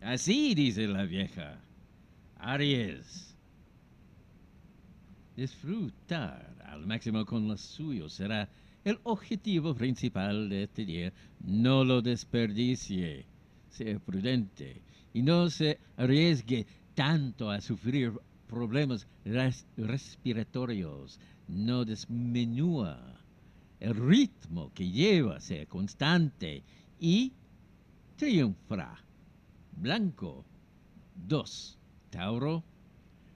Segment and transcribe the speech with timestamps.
[0.00, 1.60] Así dice la vieja.
[2.36, 3.36] Aries.
[5.36, 8.48] Disfrutar al máximo con los suyos será
[8.84, 11.12] el objetivo principal de este día.
[11.40, 13.26] No lo desperdicie.
[13.70, 14.80] Sea prudente
[15.12, 18.12] y no se arriesgue tanto a sufrir
[18.48, 21.20] problemas res- respiratorios.
[21.48, 23.20] No disminúa.
[23.80, 26.62] El ritmo que lleva sea constante
[26.98, 27.32] y
[28.16, 29.04] triunfará.
[29.80, 30.44] Blanco.
[31.14, 31.78] 2.
[32.10, 32.64] Tauro.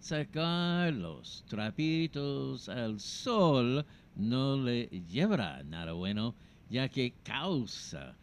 [0.00, 6.34] Sacar los trapitos al sol no le llevará nada bueno,
[6.68, 8.16] ya que causa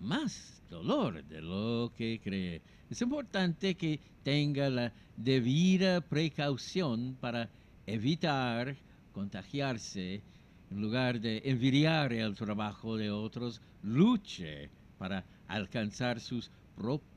[0.00, 2.62] más dolor de lo que cree.
[2.88, 7.50] Es importante que tenga la debida precaución para
[7.86, 8.74] evitar
[9.12, 10.22] contagiarse.
[10.70, 17.09] En lugar de envidiar el trabajo de otros, luche para alcanzar sus propios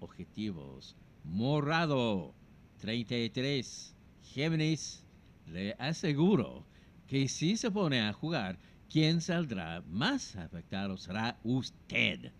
[0.00, 0.96] objetivos.
[1.24, 2.34] Morado
[2.78, 3.94] 33.
[4.22, 5.04] Géminis,
[5.46, 6.64] le aseguro
[7.06, 12.32] que si se pone a jugar, quien saldrá más afectado será usted.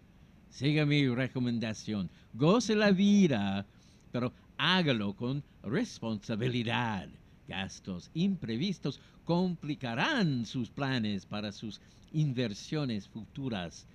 [0.49, 2.11] Siga mi recomendación.
[2.33, 3.67] Goce la vida,
[4.11, 7.09] pero hágalo con responsabilidad.
[7.47, 11.81] Gastos imprevistos complicarán sus planes para sus
[12.13, 13.87] inversiones futuras.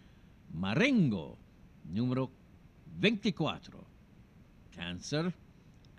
[0.53, 1.37] Marengo,
[1.83, 2.31] número
[2.99, 3.83] 24.
[4.75, 5.33] Cáncer,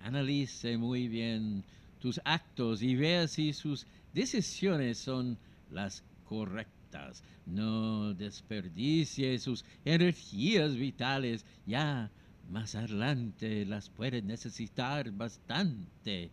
[0.03, 1.65] analice muy bien
[2.01, 5.39] tus actos y vea si sus decisiones son
[5.71, 7.23] las correctas.
[7.47, 11.45] No desperdicie sus energías vitales.
[11.67, 12.11] Ya
[12.51, 16.31] más adelante las puede necesitar bastante.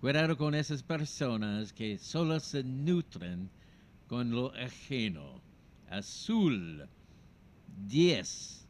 [0.00, 3.50] Cuidado con esas personas que solo se nutren
[4.08, 5.40] con lo ajeno.
[5.88, 6.88] Azul
[7.86, 8.61] 10.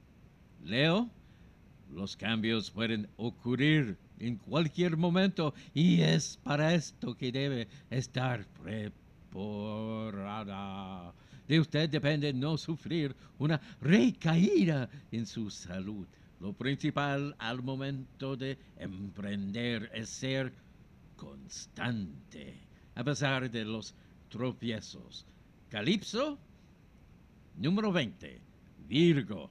[0.65, 1.11] Leo,
[1.93, 9.43] los cambios pueden ocurrir en cualquier momento y es para esto que debe estar preparada.
[11.49, 16.07] De usted depende no sufrir una recaída en su salud.
[16.41, 20.53] Lo principal al momento de emprender es ser
[21.17, 22.55] constante,
[22.95, 23.95] a pesar de los
[24.29, 25.27] tropiezos.
[25.69, 26.39] Calipso,
[27.57, 28.41] número 20.
[28.89, 29.51] Virgo.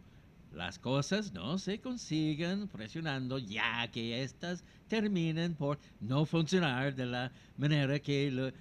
[0.51, 7.31] Las cosas no se consiguen presionando ya que éstas terminen por no funcionar de la
[7.55, 8.53] manera que le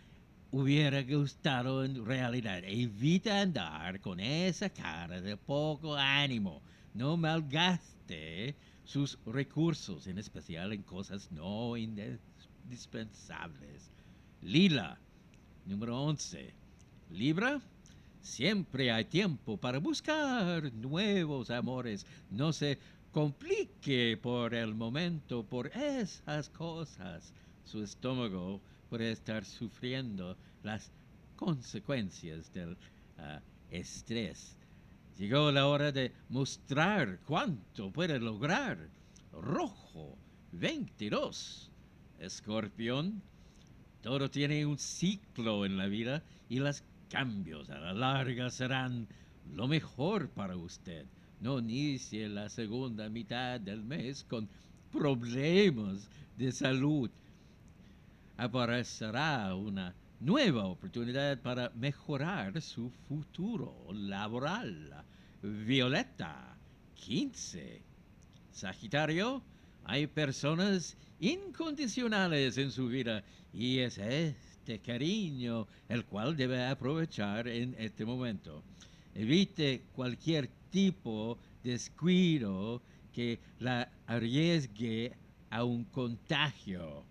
[0.53, 2.63] hubiera gustado en realidad.
[2.65, 6.63] Evita andar con esa cara de poco ánimo.
[6.95, 13.91] No malgaste sus recursos, en especial en cosas no indispensables.
[14.43, 15.01] Lila,
[15.67, 16.55] número 11.
[17.11, 17.61] Libra,
[18.21, 22.07] siempre hay tiempo para buscar nuevos amores.
[22.31, 22.79] No se
[23.13, 27.33] complique por el momento por esas cosas.
[27.65, 30.91] Su estómago puede estar sufriendo las
[31.37, 32.77] consecuencias del
[33.19, 34.57] ah, estrés.
[35.17, 38.89] Llegó la hora de mostrar cuánto puede lograr.
[39.33, 40.17] Rojo
[40.53, 41.71] 22.
[42.19, 43.23] Escorpión,
[44.03, 49.07] todo tiene un ciclo en la vida y los cambios a la larga serán
[49.55, 51.05] lo mejor para usted.
[51.41, 54.49] No inicie la segunda mitad del mes con
[54.93, 57.11] problemas de salud.
[58.37, 65.05] Aparecerá una nueva oportunidad para mejorar su futuro laboral.
[65.43, 66.57] Violeta
[66.95, 67.83] 15.
[68.53, 69.43] Sagitario,
[69.85, 77.75] hay personas incondicionales en su vida y es este cariño el cual debe aprovechar en
[77.79, 78.63] este momento.
[79.15, 82.83] Evite cualquier tipo de descuido
[83.13, 85.13] que la arriesgue
[85.51, 87.05] a un contagio.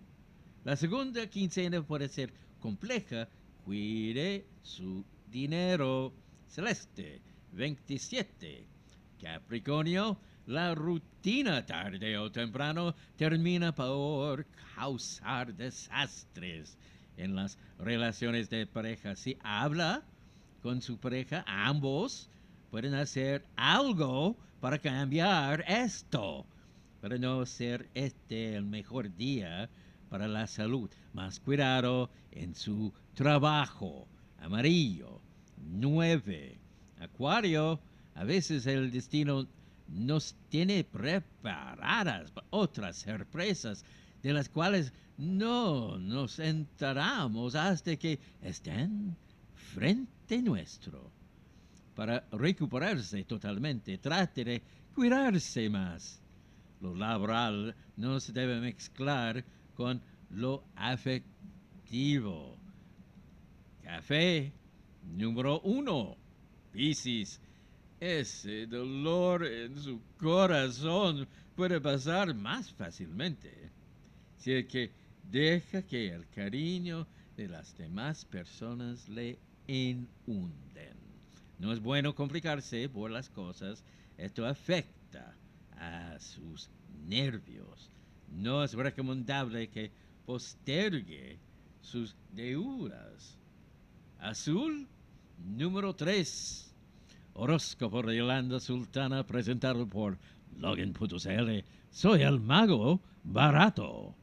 [0.64, 3.28] La segunda quincena puede ser compleja.
[3.64, 6.12] Cuide su dinero.
[6.48, 7.20] Celeste
[7.52, 8.64] 27.
[9.20, 16.76] Capricornio, la rutina tarde o temprano termina por causar desastres
[17.16, 19.14] en las relaciones de pareja.
[19.16, 20.02] Si habla
[20.62, 22.28] con su pareja, ambos
[22.70, 26.46] pueden hacer algo para cambiar esto,
[27.00, 29.68] para no ser este el mejor día
[30.08, 30.90] para la salud.
[31.12, 34.06] Más cuidado en su trabajo.
[34.38, 35.20] Amarillo,
[35.56, 36.58] 9.
[37.00, 37.80] Acuario,
[38.14, 39.46] a veces el destino
[39.90, 43.84] nos tiene preparadas otras sorpresas
[44.22, 49.16] de las cuales no nos enteramos hasta que estén
[49.54, 51.10] frente nuestro.
[51.94, 54.62] Para recuperarse totalmente, trate de
[54.94, 56.22] cuidarse más.
[56.80, 59.44] Lo laboral no se debe mezclar
[59.74, 60.00] con
[60.30, 62.56] lo afectivo.
[63.82, 64.52] Café
[65.02, 66.16] número uno.
[66.72, 67.40] Piscis.
[68.00, 73.70] Ese dolor en su corazón puede pasar más fácilmente
[74.38, 74.90] si es que
[75.30, 77.06] deja que el cariño
[77.36, 80.96] de las demás personas le inunden.
[81.58, 83.84] No es bueno complicarse por las cosas.
[84.16, 85.36] Esto afecta
[85.76, 86.70] a sus
[87.06, 87.90] nervios.
[88.30, 89.92] No es recomendable que
[90.24, 91.38] postergue
[91.82, 93.36] sus deudas.
[94.18, 94.88] Azul
[95.38, 96.69] número 3.
[97.40, 100.18] Horóscopo de Yolanda Sultana presentado por
[100.58, 101.64] Login.cl.
[101.90, 104.14] Soy el mago barato.